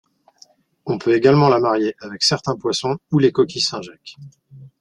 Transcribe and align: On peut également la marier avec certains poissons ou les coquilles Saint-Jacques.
On 0.87 0.97
peut 0.97 1.13
également 1.15 1.47
la 1.47 1.59
marier 1.59 1.93
avec 1.99 2.23
certains 2.23 2.57
poissons 2.57 2.97
ou 3.11 3.19
les 3.19 3.31
coquilles 3.31 3.61
Saint-Jacques. 3.61 4.15